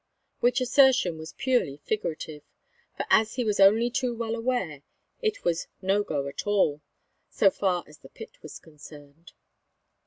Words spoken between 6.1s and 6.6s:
at